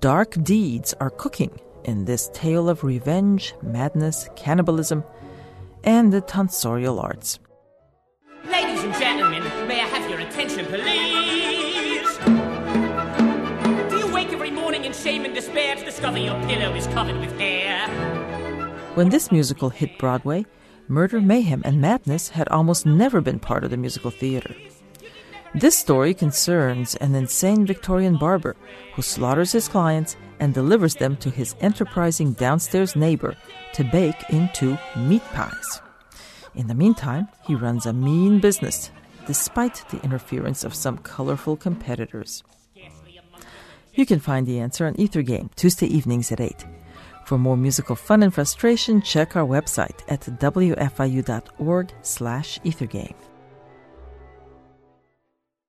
[0.00, 5.02] dark deeds are cooking in this tale of revenge, madness, cannibalism,
[5.84, 7.38] and the tonsorial arts.
[8.44, 12.18] Ladies and gentlemen, may I have your attention, please?
[13.90, 17.18] Do you wake every morning in shame and despair to discover your pillow is covered
[17.18, 17.88] with hair?
[18.94, 20.46] When this musical hit Broadway,
[20.86, 24.54] murder, mayhem, and madness had almost never been part of the musical theater.
[25.54, 28.54] This story concerns an insane Victorian barber
[28.94, 33.34] who slaughters his clients and delivers them to his enterprising downstairs neighbor
[33.72, 35.80] to bake into meat pies.
[36.54, 38.90] In the meantime, he runs a mean business,
[39.26, 42.44] despite the interference of some colorful competitors.
[43.94, 46.66] You can find the answer on Ether Game, Tuesday evenings at 8.
[47.24, 53.14] For more musical fun and frustration, check our website at wfiu.org slash ethergame.